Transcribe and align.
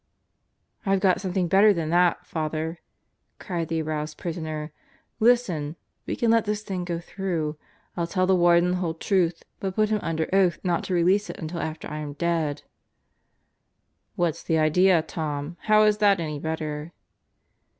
"I've 0.83 0.99
got 0.99 1.21
something 1.21 1.47
better 1.47 1.73
than 1.75 1.89
that, 1.91 2.25
Father 2.25 2.79
1" 3.37 3.37
cried 3.45 3.67
the 3.67 3.83
aroused 3.83 4.17
prisoner. 4.17 4.71
"Listen. 5.19 5.75
We 6.07 6.15
can 6.15 6.31
let 6.31 6.45
this 6.45 6.63
thing 6.63 6.85
go 6.85 6.97
through. 6.99 7.55
Ill 7.95 8.07
tell 8.07 8.25
the 8.25 8.35
Warden 8.35 8.71
the 8.71 8.77
whole 8.77 8.95
truth 8.95 9.43
but 9.59 9.75
put 9.75 9.89
him 9.89 9.99
under 10.01 10.27
oath 10.33 10.57
not 10.63 10.83
to 10.85 10.95
release 10.95 11.29
it 11.29 11.37
until 11.37 11.59
after 11.61 11.87
I 11.87 11.99
am 11.99 12.13
dead." 12.13 12.63
"What's 14.15 14.41
the 14.41 14.57
idea, 14.57 15.03
Tom? 15.03 15.57
How 15.65 15.83
is 15.83 15.99
that 15.99 16.19
any 16.19 16.39
better." 16.39 16.93